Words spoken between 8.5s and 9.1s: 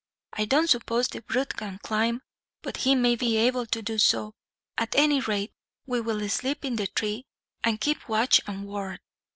ward."